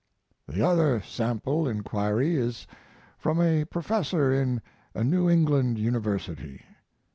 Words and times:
The 0.47 0.63
other 0.63 0.99
sample 1.03 1.67
inquiry 1.67 2.35
is 2.35 2.65
from 3.19 3.39
a 3.39 3.65
professor 3.65 4.33
in 4.33 4.63
a 4.95 5.03
New 5.03 5.29
England 5.29 5.77
university. 5.77 6.63